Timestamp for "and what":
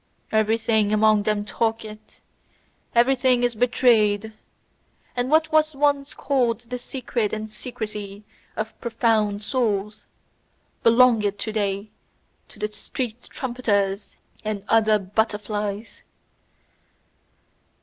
5.15-5.51